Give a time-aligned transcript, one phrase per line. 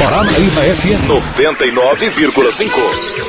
[0.00, 2.72] Paranaíba FM 99,5.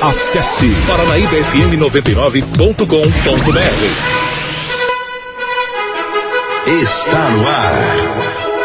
[0.00, 3.82] Acesse paranaíbafm99.com.br.
[6.66, 7.96] Está no ar.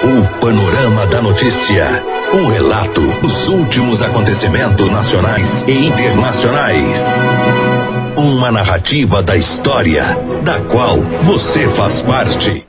[0.04, 2.02] O Panorama da Notícia.
[2.34, 6.98] Um relato dos últimos acontecimentos nacionais e internacionais.
[8.16, 10.96] Uma narrativa da história, da qual
[11.26, 12.66] você faz parte.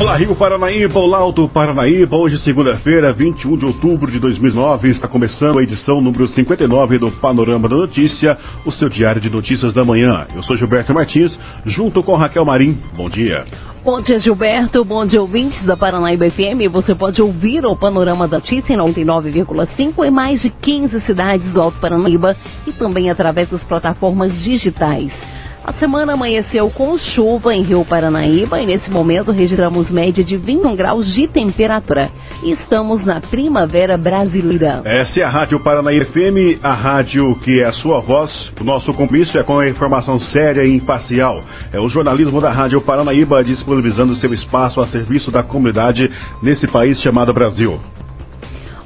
[0.00, 2.16] Olá, Rio Paranaíba, olá, Alto Paranaíba.
[2.16, 7.68] Hoje, segunda-feira, 21 de outubro de 2009, está começando a edição número 59 do Panorama
[7.68, 10.26] da Notícia, o seu diário de notícias da manhã.
[10.34, 12.78] Eu sou Gilberto Martins, junto com Raquel Marim.
[12.96, 13.44] Bom dia.
[13.84, 14.82] Bom dia, Gilberto.
[14.86, 16.72] Bom dia, ouvintes da Paranaíba FM.
[16.72, 21.60] Você pode ouvir o Panorama da Notícia em 99,5 em mais de 15 cidades do
[21.60, 22.34] Alto Paranaíba
[22.66, 25.12] e também através das plataformas digitais.
[25.62, 30.74] A semana amanheceu com chuva em Rio Paranaíba e nesse momento registramos média de 21
[30.74, 32.10] graus de temperatura.
[32.42, 34.80] Estamos na primavera brasileira.
[34.86, 38.30] Essa é a Rádio Paranaíba FM, a rádio que é a sua voz.
[38.58, 41.42] O nosso compromisso é com a informação séria e imparcial.
[41.70, 46.10] É o jornalismo da Rádio Paranaíba disponibilizando seu espaço a serviço da comunidade
[46.42, 47.78] nesse país chamado Brasil.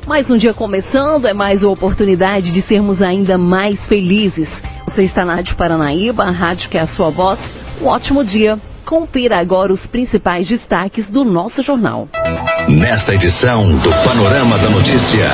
[0.08, 4.48] Mais um dia começando, é mais uma oportunidade de sermos ainda mais felizes.
[4.94, 7.40] Você está na Rádio Paranaíba, a rádio que é a sua voz.
[7.82, 8.56] Um ótimo dia.
[8.84, 12.08] Confira agora os principais destaques do nosso jornal.
[12.68, 15.30] Nesta edição do Panorama da Notícia,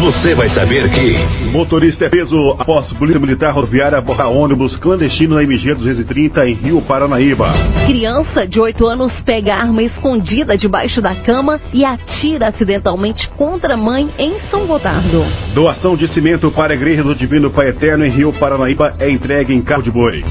[0.00, 1.46] você vai saber que.
[1.50, 6.82] Motorista é preso após Polícia Militar Rodoviária borrar ônibus clandestino na MG 230 em Rio
[6.82, 7.52] Paranaíba.
[7.86, 13.76] Criança de 8 anos pega arma escondida debaixo da cama e atira acidentalmente contra a
[13.76, 15.24] mãe em São Gotardo.
[15.54, 19.54] Doação de cimento para a Igreja do Divino Pai Eterno em Rio Paranaíba é entregue
[19.54, 20.24] em carro de boi.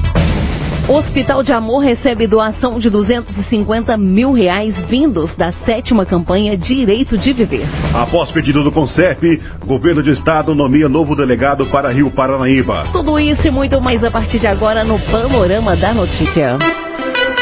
[0.87, 7.33] Hospital de Amor recebe doação de 250 mil reais vindos da sétima campanha Direito de
[7.33, 7.67] Viver.
[7.91, 12.85] Após pedido do CONCEP, governo de estado nomeia novo delegado para Rio Paranaíba.
[12.91, 16.57] Tudo isso e muito mais a partir de agora no Panorama da Notícia.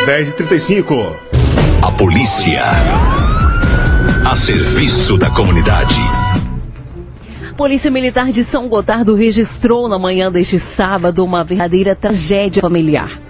[0.05, 1.15] 10h35.
[1.81, 2.63] A polícia.
[4.25, 5.95] A serviço da comunidade.
[7.57, 13.22] Polícia Militar de São Gotardo registrou na manhã deste sábado uma verdadeira tragédia familiar.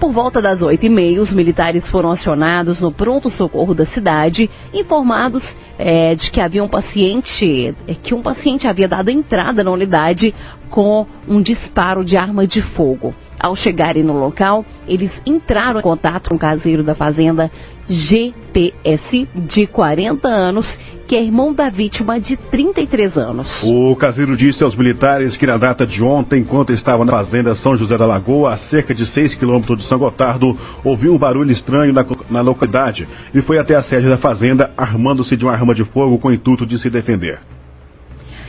[0.00, 5.44] Por volta das oito e meia, os militares foram acionados no pronto-socorro da cidade, informados
[5.78, 10.34] é, de que havia um paciente, é, que um paciente havia dado entrada na unidade
[10.70, 13.14] com um disparo de arma de fogo.
[13.42, 17.50] Ao chegarem no local, eles entraram em contato com o caseiro da fazenda
[17.88, 20.66] GPS, de 40 anos,
[21.08, 23.48] que é irmão da vítima de 33 anos.
[23.64, 27.76] O caseiro disse aos militares que na data de ontem, enquanto estava na fazenda São
[27.76, 31.94] José da Lagoa, a cerca de 6 quilômetros de São Gotardo, ouviu um barulho estranho
[31.94, 35.84] na, na localidade e foi até a sede da fazenda, armando-se de uma arma de
[35.86, 37.40] fogo com o intuito de se defender.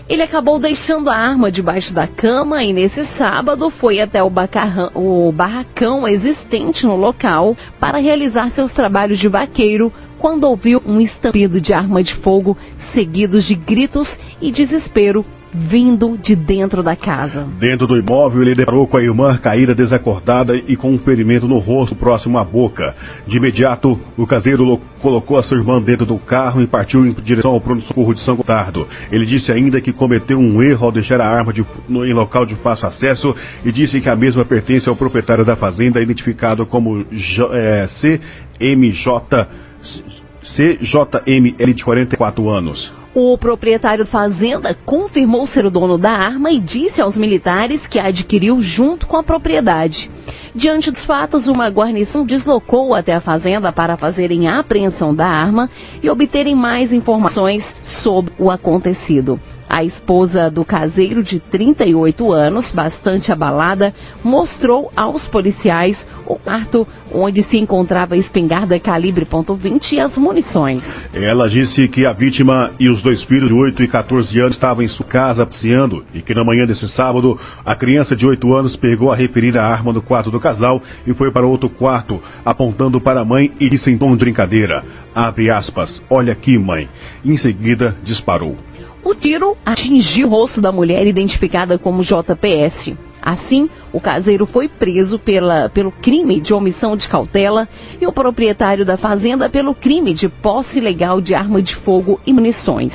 [0.09, 4.91] Ele acabou deixando a arma debaixo da cama e nesse sábado foi até o, bacarrão,
[4.95, 11.59] o barracão existente no local para realizar seus trabalhos de vaqueiro quando ouviu um estampido
[11.59, 12.57] de arma de fogo
[12.93, 14.07] seguidos de gritos
[14.41, 17.45] e desespero vindo de dentro da casa.
[17.59, 21.59] Dentro do imóvel, ele deparou com a irmã caída desacordada e com um ferimento no
[21.59, 22.95] rosto próximo à boca.
[23.27, 27.51] De imediato, o caseiro colocou a sua irmã dentro do carro e partiu em direção
[27.51, 28.87] ao pronto-socorro de São Gotardo.
[29.11, 32.45] Ele disse ainda que cometeu um erro ao deixar a arma de, no, em local
[32.45, 33.35] de fácil acesso
[33.65, 39.47] e disse que a mesma pertence ao proprietário da fazenda, identificado como J, é, CMJ.
[40.51, 43.00] CJML de 44 anos.
[43.13, 47.99] O proprietário da fazenda confirmou ser o dono da arma e disse aos militares que
[47.99, 50.09] a adquiriu junto com a propriedade.
[50.55, 55.69] Diante dos fatos, uma guarnição deslocou até a fazenda para fazerem a apreensão da arma
[56.01, 57.65] e obterem mais informações
[58.01, 59.37] sobre o acontecido.
[59.69, 63.93] A esposa do caseiro de 38 anos, bastante abalada,
[64.23, 65.97] mostrou aos policiais
[66.31, 70.81] o quarto onde se encontrava a espingarda calibre .20 e as munições.
[71.13, 74.83] Ela disse que a vítima e os dois filhos de 8 e 14 anos estavam
[74.83, 78.75] em sua casa passeando e que na manhã desse sábado a criança de 8 anos
[78.75, 83.21] pegou a referida arma no quarto do casal e foi para outro quarto, apontando para
[83.21, 84.83] a mãe e disse em tom de brincadeira:
[85.13, 86.87] Abre aspas, olha aqui, mãe.
[87.25, 88.57] Em seguida disparou.
[89.03, 92.95] O tiro atingiu o rosto da mulher identificada como JPS.
[93.21, 97.69] Assim, o caseiro foi preso pela, pelo crime de omissão de cautela
[98.01, 102.33] e o proprietário da fazenda pelo crime de posse ilegal de arma de fogo e
[102.33, 102.93] munições.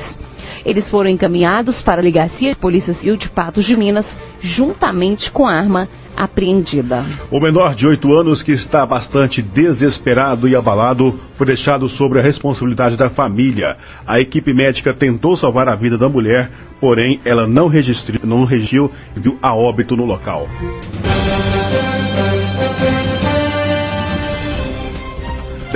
[0.65, 4.07] Eles foram encaminhados para a Delegacia de Polícia Civil de Patos de Minas,
[4.41, 7.05] juntamente com a arma apreendida.
[7.31, 12.23] O menor de oito anos, que está bastante desesperado e abalado, foi deixado sobre a
[12.23, 13.77] responsabilidade da família.
[14.07, 16.51] A equipe médica tentou salvar a vida da mulher,
[16.81, 20.49] porém ela não registrou, não viu a óbito no local.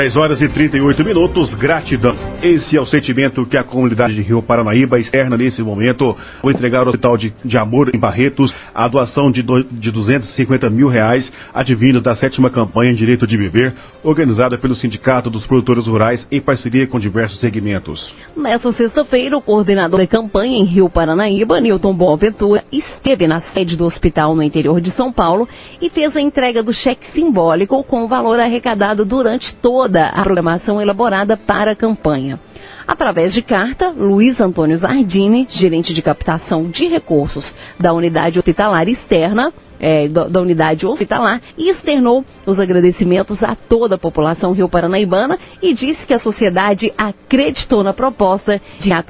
[0.01, 2.17] 10 horas e 38 minutos, gratidão.
[2.43, 6.81] Esse é o sentimento que a comunidade de Rio Paranaíba externa nesse momento ao entregar
[6.81, 11.31] ao Hospital de, de Amor em Barretos a doação de, do, de 250 mil reais
[11.53, 16.87] advindo da sétima campanha Direito de Viver, organizada pelo Sindicato dos Produtores Rurais em parceria
[16.87, 18.11] com diversos segmentos.
[18.35, 23.85] Nessa sexta-feira, o coordenador da campanha em Rio Paranaíba, Newton Boaventura, esteve na sede do
[23.85, 25.47] hospital no interior de São Paulo
[25.79, 30.81] e fez a entrega do cheque simbólico com o valor arrecadado durante toda a programação
[30.81, 32.39] elaborada para a campanha.
[32.87, 37.45] Através de carta, Luiz Antônio Zardini, gerente de captação de recursos
[37.79, 43.95] da unidade hospitalar externa, é, da, da, unidade hospitalar, e externou os agradecimentos a toda
[43.95, 49.05] a população rio paranaibana e disse que a sociedade acreditou na proposta de a,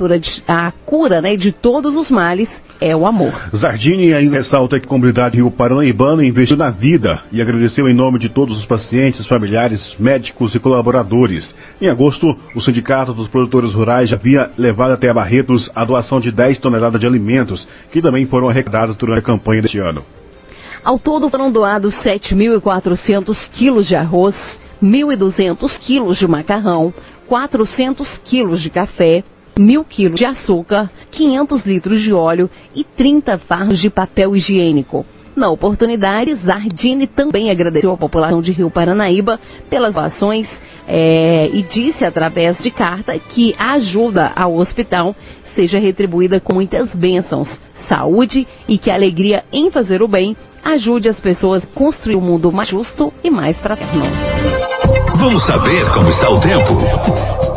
[0.47, 2.49] a cura né, de todos os males
[2.81, 3.33] é o amor.
[3.55, 8.19] Zardini ainda ressalta que a comunidade Rio Paranaibana investiu na vida e agradeceu em nome
[8.19, 11.55] de todos os pacientes, familiares, médicos e colaboradores.
[11.81, 16.21] Em agosto, o Sindicato dos Produtores Rurais já havia levado até a Barretos a doação
[16.21, 20.03] de 10 toneladas de alimentos, que também foram arrecadados durante a campanha deste ano.
[20.83, 24.35] Ao todo foram doados 7.400 quilos de arroz,
[24.83, 26.95] 1.200 quilos de macarrão,
[27.29, 29.23] 400 quilos de café,
[29.59, 35.05] mil quilos de açúcar, 500 litros de óleo e 30 fardos de papel higiênico.
[35.37, 39.39] Na oportunidade, Zardini também agradeceu à população de Rio Paranaíba
[39.69, 40.49] pelas doações
[40.87, 45.15] é, e disse através de carta que a ajuda ao hospital
[45.55, 47.49] seja retribuída com muitas bênçãos,
[47.89, 52.21] saúde e que a alegria em fazer o bem ajude as pessoas a construir um
[52.21, 54.05] mundo mais justo e mais fraterno.
[55.17, 57.50] Vamos saber como está o tempo.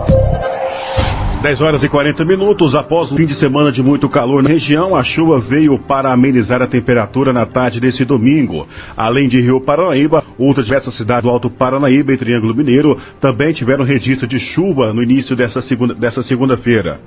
[1.44, 4.96] 10 horas e 40 minutos após um fim de semana de muito calor na região,
[4.96, 8.66] a chuva veio para amenizar a temperatura na tarde desse domingo.
[8.96, 13.84] Além de Rio Paranaíba, outras diversas cidades do Alto Paranaíba e Triângulo Mineiro também tiveram
[13.84, 16.00] registro de chuva no início dessa segunda-feira.
[16.00, 17.00] Dessa segunda -feira.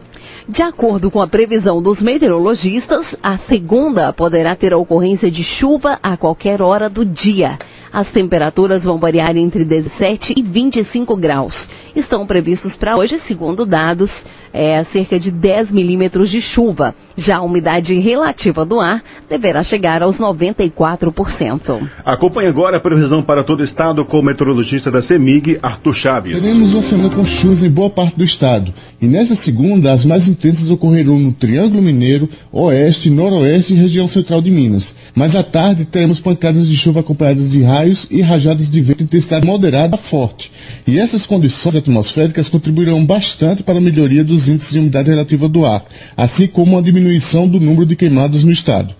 [0.46, 5.98] De acordo com a previsão dos meteorologistas, a segunda poderá ter a ocorrência de chuva
[6.02, 7.58] a qualquer hora do dia.
[7.96, 11.54] As temperaturas vão variar entre 17 e 25 graus.
[11.96, 14.12] Estão previstos para hoje, segundo dados,
[14.52, 16.94] é, cerca de 10 milímetros de chuva.
[17.16, 21.88] Já a umidade relativa do ar deverá chegar aos 94%.
[22.04, 26.38] Acompanhe agora a previsão para todo o estado com o meteorologista da CEMIG, Arthur Chaves.
[26.38, 28.74] Teremos uma semana com chuvas em boa parte do estado.
[29.00, 34.42] E nessa segunda, as mais intensas ocorrerão no Triângulo Mineiro, Oeste, Noroeste e região central
[34.42, 34.94] de Minas.
[35.16, 39.04] Mas à tarde teremos pancadas de chuva acompanhadas de raios e rajadas de vento de
[39.04, 40.50] intensidade moderada a forte.
[40.86, 45.64] E essas condições atmosféricas contribuirão bastante para a melhoria dos índices de umidade relativa do
[45.64, 45.82] ar,
[46.18, 48.94] assim como a diminuição do número de queimadas no estado.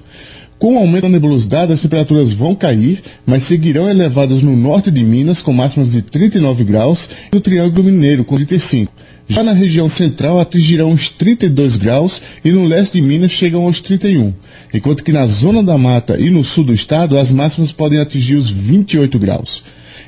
[0.59, 5.05] Com o aumento da nebulosidade, as temperaturas vão cair, mas seguirão elevadas no norte de
[5.05, 6.99] Minas, com máximas de 39 graus,
[7.31, 8.91] e no Triângulo Mineiro, com 35.
[9.29, 13.81] Já na região central, atingirão os 32 graus e no leste de Minas chegam aos
[13.81, 14.33] 31,
[14.73, 18.37] enquanto que na zona da mata e no sul do estado, as máximas podem atingir
[18.37, 19.63] os 28 graus.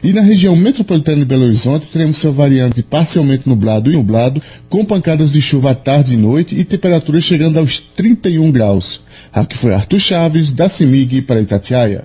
[0.04, 4.84] E na região metropolitana de Belo Horizonte, teremos seu variante parcialmente nublado e nublado, com
[4.84, 9.00] pancadas de chuva à tarde e noite e temperaturas chegando aos 31 graus.
[9.32, 12.04] Aqui foi Arthur Chaves, da CIMIG para Itatiaia.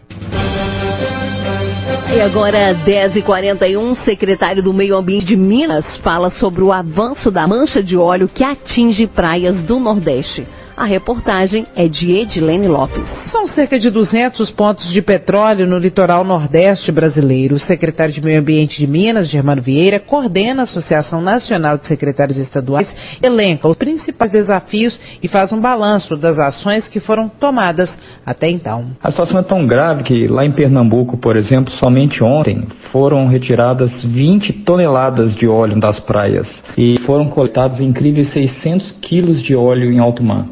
[2.14, 7.82] E agora, 10h41, secretário do Meio Ambiente de Minas fala sobre o avanço da mancha
[7.82, 10.46] de óleo que atinge praias do Nordeste.
[10.76, 13.04] A reportagem é de Edilene Lopes.
[13.32, 17.56] São cerca de 200 pontos de petróleo no litoral nordeste brasileiro.
[17.56, 22.40] O secretário de Meio Ambiente de Minas, Germano Vieira, coordena a Associação Nacional de Secretários
[22.40, 22.88] Estaduais,
[23.22, 28.88] elenca os principais desafios e faz um balanço das ações que foram tomadas até então.
[29.04, 34.04] A situação é tão grave que lá em Pernambuco, por exemplo, somente ontem foram retiradas
[34.04, 40.00] 20 toneladas de óleo das praias e foram coletados incríveis 600 quilos de óleo em
[40.00, 40.48] alto mar.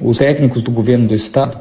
[0.00, 1.58] Os técnicos do governo do estado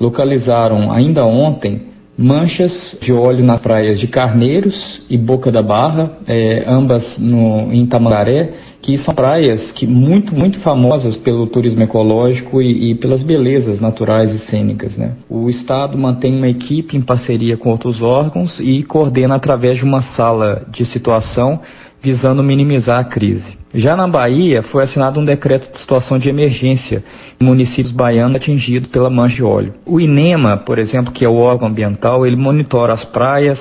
[0.00, 6.64] localizaram ainda ontem manchas de óleo nas praias de Carneiros e Boca da Barra, é,
[6.66, 12.90] ambas no, em Tamandaré, que são praias que muito, muito famosas pelo turismo ecológico e,
[12.90, 14.96] e, pelas belezas naturais e cênicas.
[14.96, 15.14] Né?
[15.28, 20.02] O Estado mantém uma equipe em parceria com outros órgãos e coordena através de uma
[20.14, 21.60] sala de situação
[22.02, 23.63] visando minimizar a crise.
[23.74, 27.02] Já na Bahia, foi assinado um decreto de situação de emergência
[27.40, 29.74] em municípios baianos atingidos pela mancha de óleo.
[29.84, 33.58] O INEMA, por exemplo, que é o órgão ambiental, ele monitora as praias,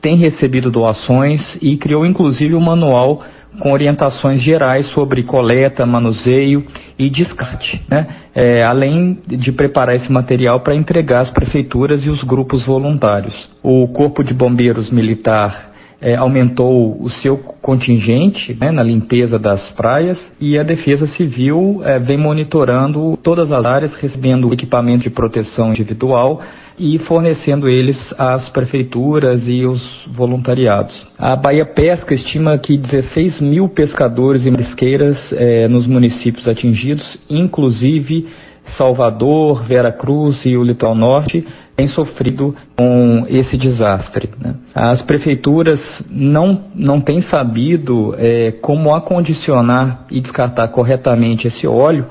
[0.00, 3.24] tem recebido doações e criou inclusive um manual
[3.58, 6.64] com orientações gerais sobre coleta, manuseio
[6.96, 8.06] e descarte, né?
[8.34, 13.34] É, além de preparar esse material para entregar às prefeituras e os grupos voluntários.
[13.62, 15.67] O Corpo de Bombeiros Militar
[16.00, 21.98] é, aumentou o seu contingente né, na limpeza das praias e a Defesa Civil é,
[21.98, 26.40] vem monitorando todas as áreas, recebendo equipamento de proteção individual
[26.78, 30.94] e fornecendo eles às prefeituras e os voluntariados.
[31.18, 38.28] A Bahia Pesca estima que 16 mil pescadores e marisqueiras é, nos municípios atingidos, inclusive
[38.76, 41.44] Salvador, Vera Cruz e o Litoral Norte,
[41.78, 44.28] tem sofrido com esse desastre.
[44.40, 44.56] Né?
[44.74, 45.80] As prefeituras
[46.10, 52.04] não, não têm sabido é, como acondicionar e descartar corretamente esse óleo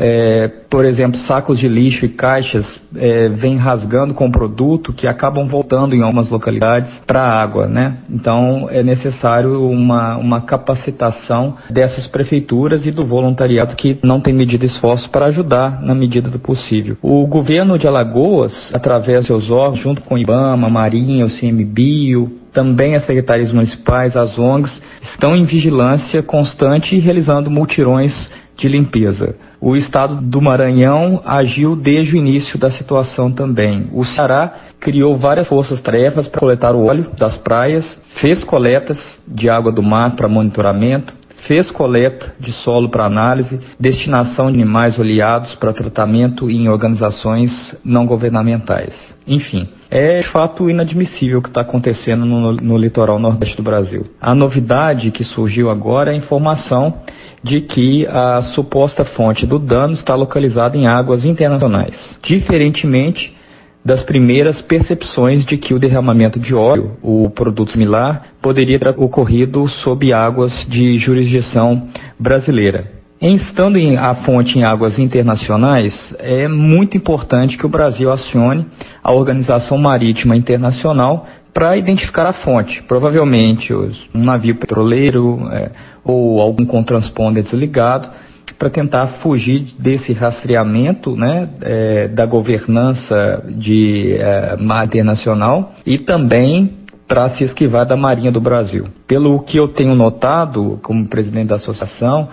[0.00, 2.64] é, por exemplo, sacos de lixo e caixas
[2.94, 7.98] é, vêm rasgando com produto que acabam voltando em algumas localidades para a água, né?
[8.08, 14.64] Então é necessário uma, uma capacitação dessas prefeituras e do voluntariado que não tem medido
[14.64, 16.96] esforços para ajudar na medida do possível.
[17.02, 22.38] O governo de Alagoas, através de seus órgãos, junto com o IBAMA, Marinha, o CMBio,
[22.52, 24.80] também as secretarias municipais, as ONGs,
[25.12, 28.12] estão em vigilância constante e realizando multirões
[28.56, 29.47] de limpeza.
[29.60, 33.88] O estado do Maranhão agiu desde o início da situação também.
[33.92, 37.84] O Ceará criou várias forças-tarefas para coletar o óleo das praias,
[38.20, 41.12] fez coletas de água do mar para monitoramento,
[41.46, 47.50] fez coleta de solo para análise, destinação de animais oleados para tratamento em organizações
[47.84, 48.92] não governamentais.
[49.26, 54.04] Enfim, é de fato inadmissível o que está acontecendo no, no litoral nordeste do Brasil.
[54.20, 56.94] A novidade que surgiu agora é a informação
[57.42, 63.37] de que a suposta fonte do dano está localizada em águas internacionais, diferentemente
[63.84, 69.66] das primeiras percepções de que o derramamento de óleo, o produto similar, poderia ter ocorrido
[69.82, 72.98] sob águas de jurisdição brasileira.
[73.20, 78.64] Em estando em, a fonte em águas internacionais, é muito importante que o Brasil acione
[79.02, 82.80] a Organização Marítima Internacional para identificar a fonte.
[82.86, 85.70] Provavelmente um navio petroleiro é,
[86.04, 88.08] ou algum com transponder desligado,
[88.54, 96.78] para tentar fugir desse rastreamento né, é, da governança de é, mar internacional e também
[97.06, 98.84] para se esquivar da Marinha do Brasil.
[99.06, 102.28] Pelo que eu tenho notado como presidente da associação,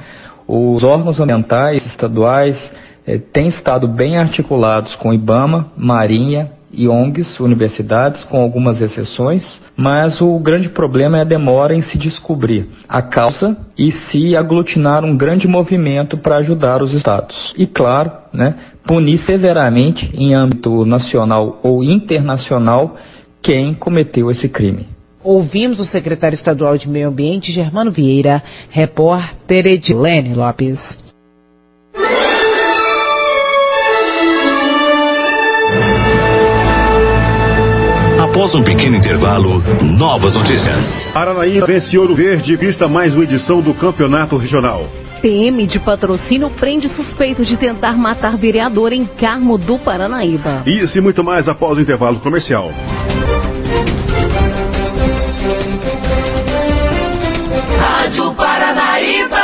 [0.48, 2.58] os órgãos ambientais estaduais
[3.08, 9.44] é, têm estado bem articulados com IBAMA, Marinha e ONGs, universidades, com algumas exceções,
[9.76, 15.04] mas o grande problema é a demora em se descobrir a causa e se aglutinar
[15.04, 17.36] um grande movimento para ajudar os estados.
[17.58, 18.56] E, claro, né,
[18.86, 22.96] punir severamente, em âmbito nacional ou internacional,
[23.42, 24.88] quem cometeu esse crime.
[25.24, 30.80] Ouvimos o secretário estadual de Meio Ambiente, Germano Vieira, repórter Edilene Lopes.
[38.46, 41.08] Após um pequeno intervalo, novas notícias.
[41.12, 44.88] Paranaíba vence Ouro Verde vista mais uma edição do Campeonato Regional.
[45.20, 50.62] PM de patrocínio prende suspeito de tentar matar vereador em Carmo do Paranaíba.
[50.68, 52.72] Isso e muito mais após o intervalo comercial.
[57.80, 59.42] Rádio Paranaíba.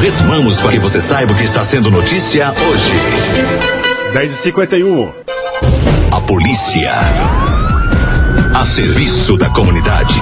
[0.00, 3.89] Retomamos para que você saiba o que está sendo notícia hoje.
[4.10, 5.12] 10h51.
[6.10, 6.92] A polícia.
[8.56, 10.20] A serviço da comunidade.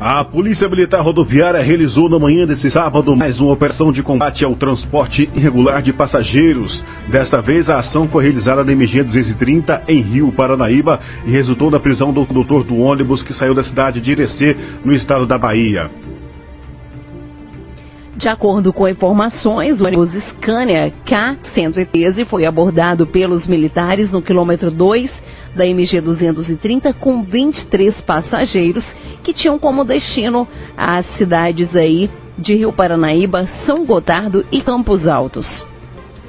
[0.00, 4.54] A Polícia Militar Rodoviária realizou na manhã desse sábado mais uma operação de combate ao
[4.54, 6.84] transporte irregular de passageiros.
[7.08, 11.80] Desta vez, a ação foi realizada na MG 230 em Rio, Paranaíba e resultou na
[11.80, 15.90] prisão do condutor do ônibus que saiu da cidade de Irecê, no estado da Bahia.
[18.18, 25.08] De acordo com informações, o ônibus Scania K-113 foi abordado pelos militares no quilômetro 2
[25.54, 28.84] da MG 230 com 23 passageiros
[29.22, 35.46] que tinham como destino as cidades aí de Rio Paranaíba, São Gotardo e Campos Altos.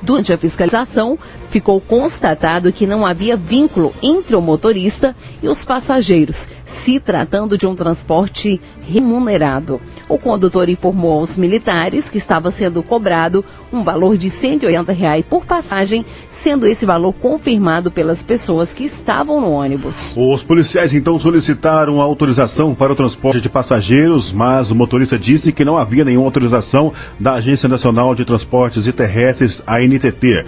[0.03, 1.17] Durante a fiscalização,
[1.49, 6.37] ficou constatado que não havia vínculo entre o motorista e os passageiros,
[6.83, 9.81] se tratando de um transporte remunerado.
[10.07, 15.45] O condutor informou aos militares que estava sendo cobrado um valor de 180 reais por
[15.45, 16.05] passagem,
[16.43, 19.95] sendo esse valor confirmado pelas pessoas que estavam no ônibus.
[20.15, 25.65] Os policiais então solicitaram autorização para o transporte de passageiros, mas o motorista disse que
[25.65, 30.45] não havia nenhuma autorização da Agência Nacional de Transportes e Terrestres, a NTT.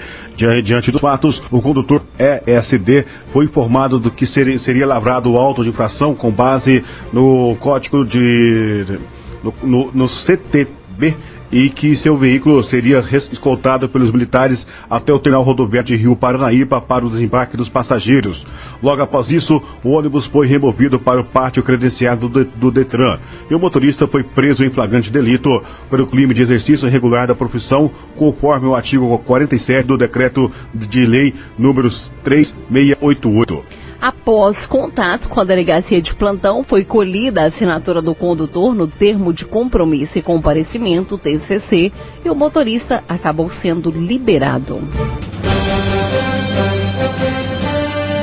[0.63, 5.63] Diante dos fatos, o condutor ESD foi informado do que seria, seria lavrado o auto
[5.63, 6.83] de infração com base
[7.13, 8.99] no código de.
[9.43, 11.15] no, no, no CTB
[11.51, 12.99] e que seu veículo seria
[13.31, 18.41] escoltado pelos militares até o terminal rodoviário de Rio Paranaíba para o desembarque dos passageiros.
[18.81, 23.59] Logo após isso, o ônibus foi removido para o pátio credenciado do Detran e o
[23.59, 25.49] motorista foi preso em flagrante delito
[25.89, 31.33] pelo crime de exercício irregular da profissão, conforme o artigo 47 do decreto de lei
[31.57, 33.80] números 3688.
[34.01, 39.31] Após contato com a delegacia de plantão, foi colhida a assinatura do condutor no termo
[39.31, 41.91] de compromisso e comparecimento, TCC,
[42.25, 44.79] e o motorista acabou sendo liberado.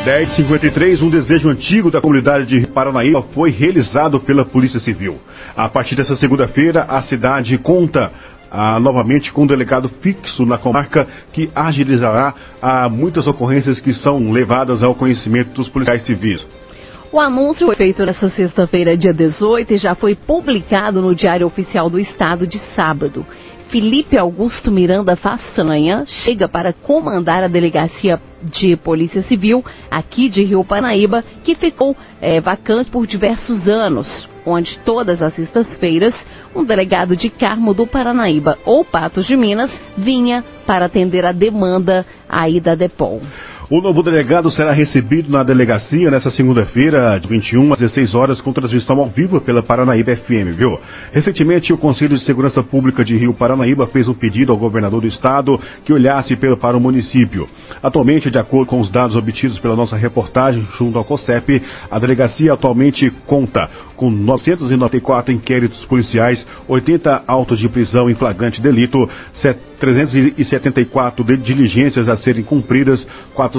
[0.04, 5.18] 1053, um desejo antigo da comunidade de Paranaíba foi realizado pela Polícia Civil.
[5.56, 8.10] A partir dessa segunda-feira, a cidade conta
[8.50, 14.30] ah, novamente com um delegado fixo na comarca que agilizará ah, muitas ocorrências que são
[14.30, 16.46] levadas ao conhecimento dos policiais civis.
[17.10, 21.88] O anúncio foi feito nesta sexta-feira, dia 18, e já foi publicado no Diário Oficial
[21.88, 23.24] do Estado de sábado.
[23.70, 30.64] Felipe Augusto Miranda Façanha chega para comandar a delegacia de Polícia Civil aqui de Rio
[30.64, 36.14] Panaíba, que ficou é, vacante por diversos anos, onde todas as sextas-feiras
[36.54, 42.06] um delegado de Carmo do Paranaíba ou Patos de Minas vinha para atender a demanda
[42.28, 43.22] aí da Depol.
[43.70, 48.50] O novo delegado será recebido na delegacia nesta segunda-feira, de 21 às 16 horas, com
[48.50, 50.80] transmissão ao vivo pela Paranaíba FM, viu?
[51.12, 55.06] Recentemente, o Conselho de Segurança Pública de Rio Paranaíba fez um pedido ao governador do
[55.06, 57.46] estado que olhasse para o município.
[57.82, 62.54] Atualmente, de acordo com os dados obtidos pela nossa reportagem junto ao COSEP, a delegacia
[62.54, 68.96] atualmente conta com 994 inquéritos policiais, 80 autos de prisão em flagrante delito,
[69.78, 73.04] 374 diligências a serem cumpridas,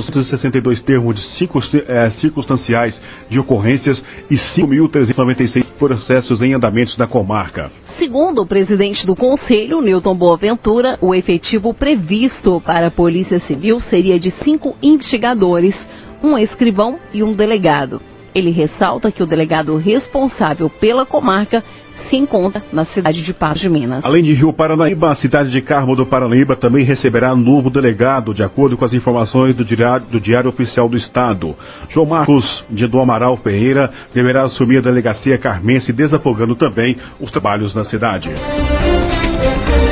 [0.06, 7.72] 462 termos de eh, circunstanciais de ocorrências e 5.396 processos em andamentos da comarca.
[7.98, 14.19] Segundo o presidente do Conselho, Newton Boaventura, o efetivo previsto para a Polícia Civil seria
[14.19, 15.76] de cinco investigadores,
[16.23, 18.02] um escrivão e um delegado.
[18.34, 21.63] Ele ressalta que o delegado responsável pela comarca
[22.10, 24.04] se encontra na cidade de Patos de Minas.
[24.04, 28.43] Além de Rio Paranaíba, a cidade de Carmo do Paranaíba também receberá novo delegado, de
[28.43, 31.56] acordo com as informações do Diário, do diário Oficial do Estado.
[31.89, 37.74] João Marcos de do Amaral Ferreira deverá assumir a delegacia carmense, desafogando também os trabalhos
[37.76, 38.30] na cidade.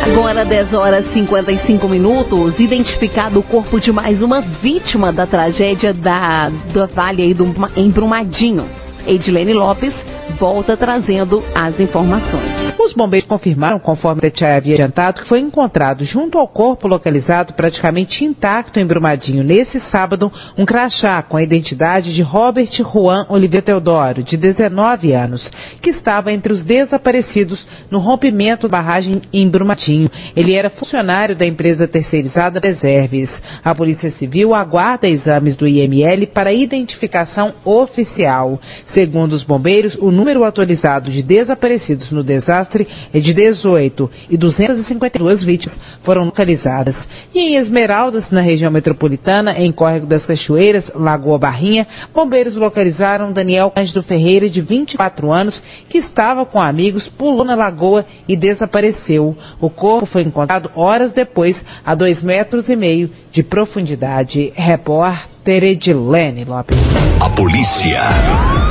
[0.04, 5.94] Agora 10 horas e 55 minutos, identificado o corpo de mais uma vítima da tragédia
[5.94, 8.66] da, da Vale aí do, em Brumadinho.
[9.06, 9.94] Edilene Lopes
[10.40, 12.67] volta trazendo as informações.
[12.88, 18.24] Os bombeiros confirmaram, conforme Tchai havia adiantado, que foi encontrado junto ao corpo localizado praticamente
[18.24, 24.24] intacto em Brumadinho nesse sábado um crachá com a identidade de Robert Juan Oliveira Teodoro,
[24.24, 30.10] de 19 anos, que estava entre os desaparecidos no rompimento da barragem em Brumadinho.
[30.34, 33.30] Ele era funcionário da empresa terceirizada Reserves.
[33.66, 38.58] A Polícia Civil aguarda exames do IML para identificação oficial.
[38.94, 42.77] Segundo os bombeiros, o número atualizado de desaparecidos no desastre
[43.14, 46.96] é de 18 e 252 vítimas foram localizadas.
[47.34, 53.72] E em Esmeraldas, na região metropolitana, em Córrego das Cachoeiras, Lagoa Barrinha, bombeiros localizaram Daniel
[53.72, 59.36] Cândido Ferreira, de 24 anos, que estava com amigos, pulou na lagoa e desapareceu.
[59.60, 64.52] O corpo foi encontrado horas depois, a dois metros e meio de profundidade.
[64.56, 66.78] Repórter Edilene Lopes.
[67.20, 68.67] A polícia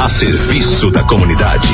[0.00, 1.68] a serviço da comunidade.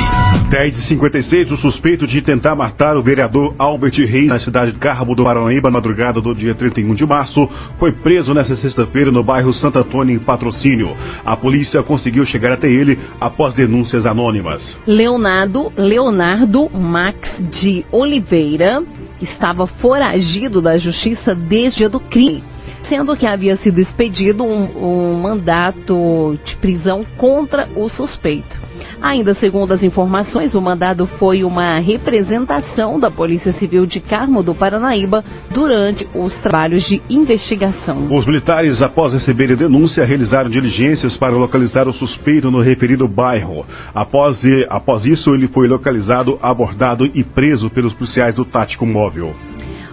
[0.50, 5.24] 10h56, o suspeito de tentar matar o vereador Albert Reis na cidade de Carmo do
[5.24, 9.78] Paranaíba, na madrugada do dia 31 de março, foi preso nesta sexta-feira no bairro Santo
[9.78, 10.96] Antônio, em Patrocínio.
[11.24, 14.62] A polícia conseguiu chegar até ele após denúncias anônimas.
[14.86, 17.18] Leonardo, Leonardo Max
[17.60, 18.82] de Oliveira
[19.20, 22.42] estava foragido da justiça desde o do crime
[22.88, 28.68] sendo que havia sido expedido um, um mandato de prisão contra o suspeito.
[29.00, 34.54] Ainda segundo as informações, o mandado foi uma representação da Polícia Civil de Carmo do
[34.54, 38.08] Paranaíba durante os trabalhos de investigação.
[38.10, 43.64] Os militares, após receberem denúncia, realizaram diligências para localizar o suspeito no referido bairro.
[43.94, 49.34] Após, após isso, ele foi localizado, abordado e preso pelos policiais do Tático Móvel.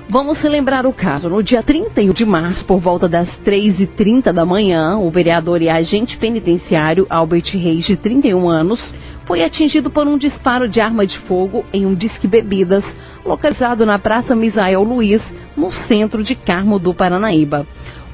[0.07, 1.27] Vamos relembrar o caso.
[1.27, 6.15] No dia 31 de março, por volta das 3h30 da manhã, o vereador e agente
[6.17, 8.93] penitenciário Albert Reis, de 31 anos,
[9.25, 12.83] foi atingido por um disparo de arma de fogo em um disque bebidas,
[13.25, 15.23] localizado na Praça Misael Luiz,
[15.57, 17.65] no centro de Carmo do Paranaíba.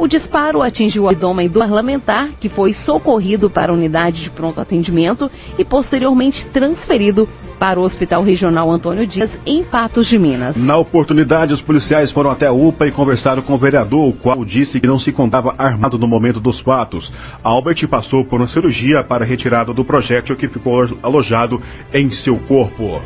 [0.02, 4.60] O disparo atingiu o abdômen do parlamentar, que foi socorrido para a unidade de pronto
[4.60, 10.56] atendimento e posteriormente transferido para o Hospital Regional Antônio Dias, em Patos de Minas.
[10.56, 14.44] Na oportunidade, os policiais foram até a UPA e conversaram com o vereador, o qual
[14.44, 17.14] disse que não se contava armado no momento dos fatos.
[17.44, 21.62] Albert passou por uma cirurgia para retirada do projétil que ficou alojado
[21.94, 23.00] em seu corpo.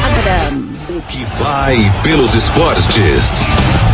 [0.00, 0.52] Agora...
[0.96, 1.74] O que vai
[2.04, 3.93] pelos esportes.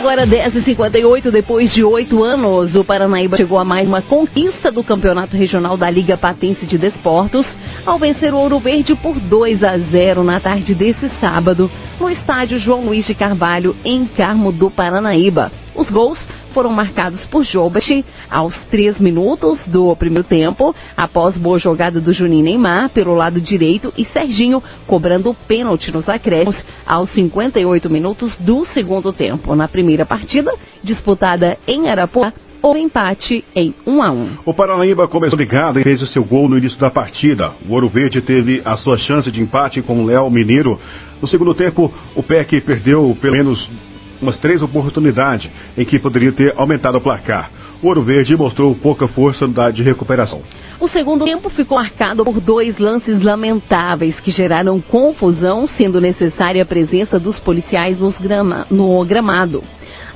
[0.00, 5.36] Agora 10h58, depois de oito anos, o Paranaíba chegou a mais uma conquista do Campeonato
[5.36, 7.46] Regional da Liga Patense de Desportos,
[7.84, 12.58] ao vencer o Ouro Verde por 2 a 0 na tarde desse sábado, no estádio
[12.58, 15.52] João Luiz de Carvalho, em Carmo do Paranaíba.
[15.74, 16.18] Os gols
[16.50, 22.44] foram marcados por Jobat aos três minutos do primeiro tempo, após boa jogada do Juninho
[22.44, 28.64] Neymar pelo lado direito e Serginho cobrando o pênalti nos acréscimos aos 58 minutos do
[28.66, 29.54] segundo tempo.
[29.54, 32.32] Na primeira partida, disputada em Arapuã,
[32.62, 34.38] ou empate em 1 a 1.
[34.44, 37.52] O Paranaíba começou ligado e fez o seu gol no início da partida.
[37.66, 40.78] O Ouro Verde teve a sua chance de empate com o Léo Mineiro.
[41.20, 43.68] No segundo tempo, o PEC perdeu pelo menos
[44.20, 47.50] umas três oportunidades em que poderia ter aumentado o placar.
[47.82, 50.42] O Ouro Verde mostrou pouca força de recuperação.
[50.78, 56.66] O segundo tempo ficou marcado por dois lances lamentáveis que geraram confusão, sendo necessária a
[56.66, 59.64] presença dos policiais grama, no gramado.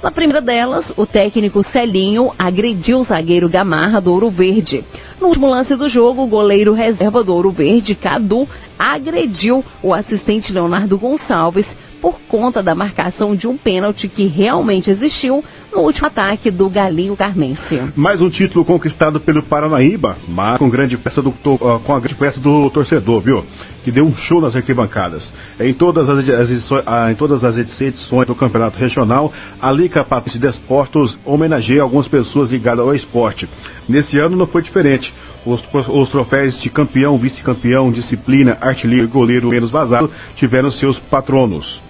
[0.03, 4.85] Na primeira delas, o técnico Celinho agrediu o zagueiro Gamarra do Ouro Verde.
[5.19, 8.47] No último lance do jogo, o goleiro reserva do Ouro Verde, Cadu,
[8.79, 11.64] agrediu o assistente Leonardo Gonçalves,
[12.05, 17.17] por conta da marcação de um pênalti que realmente existiu no último ataque do Galinho
[17.17, 17.81] Carmense.
[17.97, 22.38] Mais um título conquistado pelo Paranaíba, mas com grande peça do, com a grande peça
[22.38, 23.43] do torcedor, viu?
[23.83, 25.27] Que deu um show nas arquibancadas.
[25.59, 30.38] Em todas as, edições, ah, em todas as edições do Campeonato Regional, a Liga Patrícia
[30.38, 33.49] de Esportes homenageia algumas pessoas ligadas ao esporte.
[33.88, 35.11] Nesse ano não foi diferente.
[35.47, 41.84] Os, os troféus de campeão, vice-campeão, disciplina, artilheiro e goleiro menos vazado tiveram seus patronos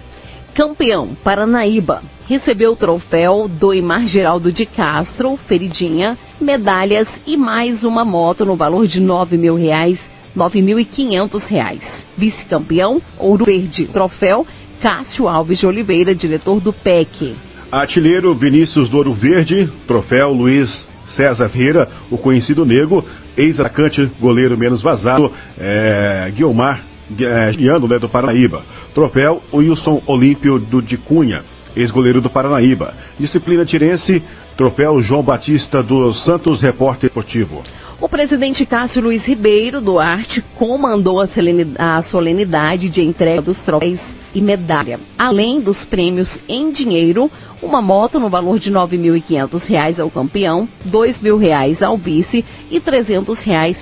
[0.55, 8.05] campeão Paranaíba recebeu o troféu do Imar Geraldo de Castro, Feridinha, medalhas e mais uma
[8.05, 9.99] moto no valor de nove mil reais,
[10.33, 11.81] nove mil e quinhentos reais.
[12.17, 14.47] Vice-campeão Ouro Verde, troféu
[14.81, 17.35] Cássio Alves de Oliveira, diretor do PEC.
[17.71, 20.69] Artilheiro Vinícius do Ouro Verde, troféu Luiz
[21.15, 23.05] César Vieira, o conhecido nego,
[23.37, 28.63] ex-atacante, goleiro menos vazado, é, Guilmar Guiano, né, do Paranaíba.
[28.93, 31.43] Troféu Wilson Olímpio do de Cunha,
[31.75, 32.93] ex-goleiro do Paranaíba.
[33.19, 34.21] Disciplina tirense,
[34.57, 37.63] troféu João Batista do Santos Repórter Esportivo.
[38.01, 44.01] O presidente Cássio Luiz Ribeiro Duarte comandou a solenidade de entrega dos troféus
[44.35, 50.11] e medalha, além dos prêmios em dinheiro, uma moto no valor de R$ 9.500 ao
[50.11, 53.37] campeão, R$ 2.000 ao vice e R$ 300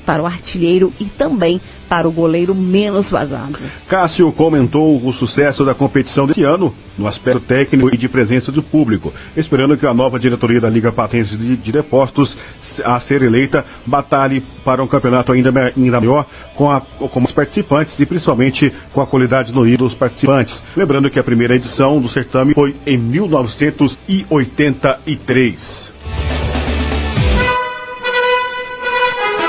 [0.06, 1.60] para o artilheiro e também
[1.94, 3.60] para o goleiro menos vazado.
[3.88, 8.64] Cássio comentou o sucesso da competição desse ano no aspecto técnico e de presença do
[8.64, 12.36] público, esperando que a nova diretoria da Liga Patente de, de Depósitos
[12.84, 16.26] a ser eleita batalhe para um campeonato ainda, ainda maior
[16.56, 20.60] com, a, com os participantes e principalmente com a qualidade no nível dos participantes.
[20.76, 25.83] Lembrando que a primeira edição do certame foi em 1983.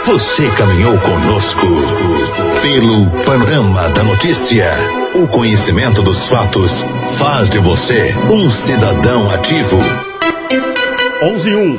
[0.06, 1.66] Você caminhou conosco
[2.60, 4.70] pelo panorama da notícia.
[5.14, 6.70] O conhecimento dos fatos
[7.18, 9.78] faz de você um cidadão ativo.
[11.22, 11.78] 11 e 1.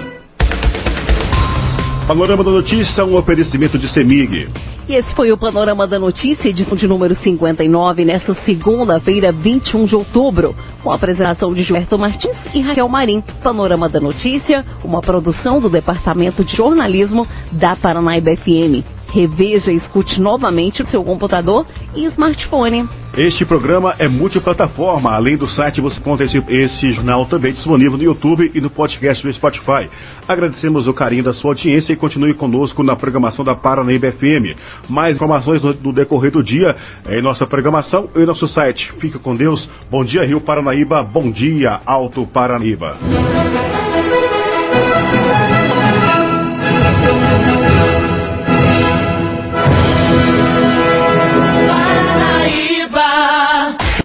[2.08, 4.48] Panorama da Notícia, um oferecimento de Semig.
[4.88, 9.96] E esse foi o Panorama da Notícia, edição de número 59, nesta segunda-feira, 21 de
[9.96, 13.24] outubro, com a apresentação de Gilberto Martins e Raquel Marim.
[13.42, 18.95] Panorama da Notícia, uma produção do Departamento de Jornalismo da Paranaíba FM.
[19.16, 22.86] Reveja e escute novamente o seu computador e smartphone.
[23.16, 25.10] Este programa é multiplataforma.
[25.10, 29.26] Além do site, você encontra esse, esse jornal também disponível no YouTube e no podcast
[29.26, 29.90] do Spotify.
[30.28, 34.60] Agradecemos o carinho da sua audiência e continue conosco na programação da Paranaíba FM.
[34.90, 36.76] Mais informações no, no decorrer do dia
[37.08, 38.92] em nossa programação e nosso site.
[39.00, 39.66] Fica com Deus.
[39.90, 41.02] Bom dia, Rio Paranaíba.
[41.04, 42.98] Bom dia, Alto Paranaíba.